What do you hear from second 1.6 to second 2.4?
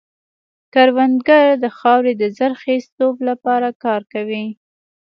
د خاورې د